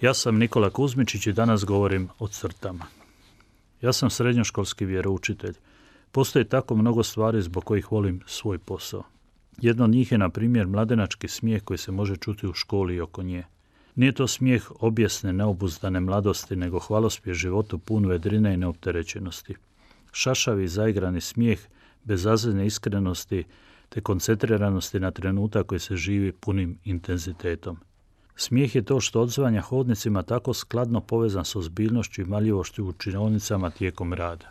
[0.00, 2.86] Ja sam Nikola Kuzmičić i danas govorim o crtama.
[3.80, 5.54] Ja sam srednjoškolski vjeroučitelj.
[6.12, 9.02] Postoji tako mnogo stvari zbog kojih volim svoj posao.
[9.60, 13.00] Jedno od njih je, na primjer, mladenački smijeh koji se može čuti u školi i
[13.00, 13.44] oko nje.
[13.94, 19.54] Nije to smijeh objesne, neobuzdane mladosti, nego hvalospje životu pun vedrine i neopterećenosti.
[20.12, 21.60] Šašavi, zaigrani smijeh,
[22.04, 22.26] bez
[22.66, 23.44] iskrenosti,
[23.88, 27.78] te koncentriranosti na trenutak koji se živi punim intenzitetom.
[28.36, 33.70] Smijeh je to što odzvanja hodnicima tako skladno povezan s ozbiljnošću i maljivošću u činovnicama
[33.70, 34.50] tijekom rada.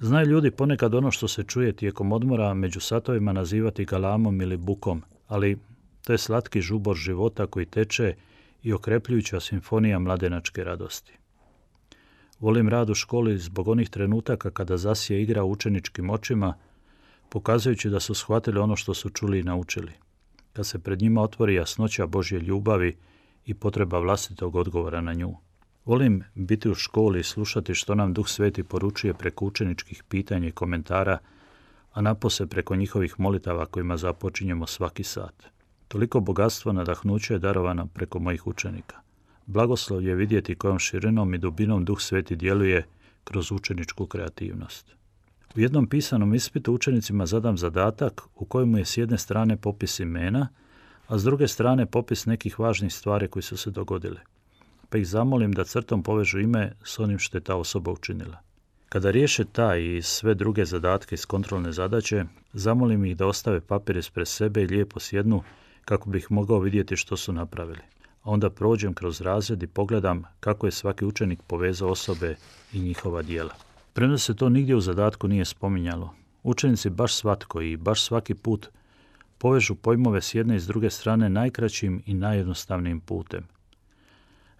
[0.00, 5.02] Znaju ljudi ponekad ono što se čuje tijekom odmora među satovima nazivati galamom ili bukom,
[5.28, 5.58] ali
[6.04, 8.14] to je slatki žubor života koji teče
[8.62, 11.12] i okrepljujuća simfonija mladenačke radosti.
[12.40, 16.54] Volim rad u školi zbog onih trenutaka kada zasije igra učeničkim očima,
[17.28, 19.92] pokazujući da su shvatili ono što su čuli i naučili
[20.52, 22.96] kad se pred njima otvori jasnoća Božje ljubavi
[23.46, 25.34] i potreba vlastitog odgovora na nju.
[25.84, 30.52] Volim biti u školi i slušati što nam Duh Sveti poručuje preko učeničkih pitanja i
[30.52, 31.18] komentara,
[31.92, 35.46] a napose preko njihovih molitava kojima započinjemo svaki sat.
[35.88, 39.00] Toliko bogatstva nadahnuće je darovano preko mojih učenika.
[39.46, 42.86] Blagoslov je vidjeti kojom širinom i dubinom Duh Sveti djeluje
[43.24, 44.99] kroz učeničku kreativnost.
[45.56, 50.48] U jednom pisanom ispitu učenicima zadam zadatak u kojemu je s jedne strane popis imena,
[51.06, 54.20] a s druge strane popis nekih važnih stvari koji su se dogodile.
[54.88, 58.38] Pa ih zamolim da crtom povežu ime s onim što je ta osoba učinila.
[58.88, 63.96] Kada riješe taj i sve druge zadatke iz kontrolne zadaće, zamolim ih da ostave papir
[63.96, 65.42] ispred sebe i lijepo sjednu
[65.84, 67.82] kako bih mogao vidjeti što su napravili.
[68.22, 72.36] A onda prođem kroz razred i pogledam kako je svaki učenik povezao osobe
[72.72, 73.69] i njihova dijela.
[73.92, 78.68] Premda se to nigdje u zadatku nije spominjalo, učenici baš svatko i baš svaki put
[79.38, 83.44] povežu pojmove s jedne i s druge strane najkraćim i najjednostavnijim putem.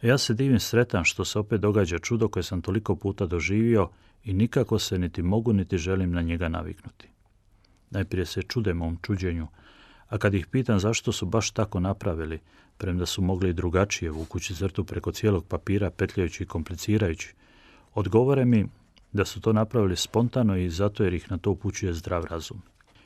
[0.02, 3.88] Ja se divim sretan što se opet događa čudo koje sam toliko puta doživio
[4.24, 7.08] i nikako se niti mogu niti želim na njega naviknuti.
[7.90, 9.46] Najprije se čude mom čuđenju,
[10.08, 12.40] a kad ih pitam zašto su baš tako napravili,
[12.78, 17.34] premda su mogli drugačije vukući crtu preko cijelog papira, petljajući i komplicirajući,
[17.94, 18.66] odgovore mi
[19.12, 22.62] da su to napravili spontano i zato jer ih na to upućuje zdrav razum.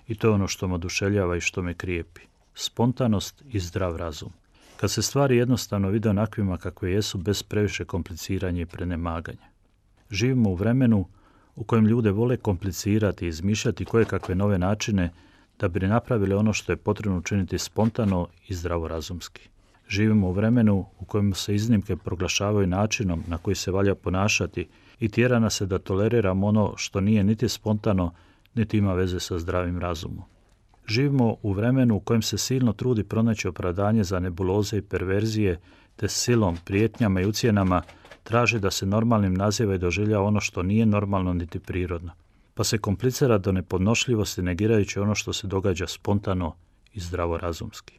[0.08, 2.20] I to je ono što me oduševljava i što me krijepi.
[2.54, 4.32] Spontanost i zdrav razum.
[4.76, 9.48] Kad se stvari jednostavno vide onakvima kakve jesu bez previše kompliciranja i prenemaganja.
[10.10, 11.06] Živimo u vremenu
[11.56, 15.10] u kojem ljude vole komplicirati i izmišljati koje kakve nove načine
[15.58, 19.48] da bi napravili ono što je potrebno učiniti spontano i zdravorazumski.
[19.88, 24.68] Živimo u vremenu u kojem se iznimke proglašavaju načinom na koji se valja ponašati
[25.00, 28.12] i tjera nas se da toleriramo ono što nije niti spontano,
[28.54, 30.24] niti ima veze sa zdravim razumom.
[30.86, 35.60] Živimo u vremenu u kojem se silno trudi pronaći opravdanje za nebuloze i perverzije,
[35.96, 37.82] te silom, prijetnjama i ucjenama
[38.22, 42.12] traži da se normalnim naziva i doživlja ono što nije normalno niti prirodno.
[42.54, 46.54] Pa se komplicira do nepodnošljivosti negirajući ono što se događa spontano
[46.92, 47.98] i zdravorazumski.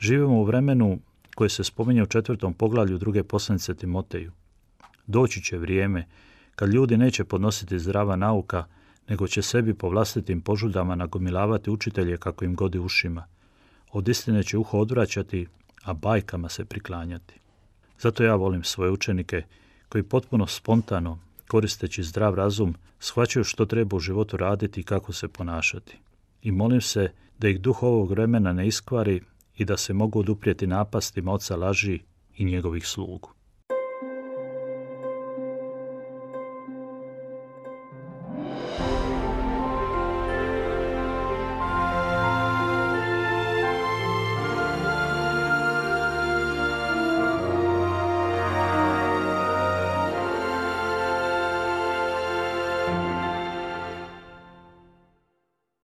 [0.00, 0.98] Živimo u vremenu
[1.34, 4.32] koje se spominje u četvrtom poglavlju druge poslanice Timoteju.
[5.10, 6.06] Doći će vrijeme
[6.54, 8.64] kad ljudi neće podnositi zdrava nauka,
[9.08, 13.26] nego će sebi po vlastitim požudama nagomilavati učitelje kako im godi ušima.
[13.92, 15.46] Od istine će uho odvraćati,
[15.82, 17.34] a bajkama se priklanjati.
[17.98, 19.42] Zato ja volim svoje učenike
[19.88, 25.28] koji potpuno spontano, koristeći zdrav razum, shvaćaju što treba u životu raditi i kako se
[25.28, 25.98] ponašati.
[26.42, 29.20] I molim se da ih duh ovog vremena ne iskvari
[29.56, 32.00] i da se mogu oduprijeti napastima oca laži
[32.36, 33.39] i njegovih slugu.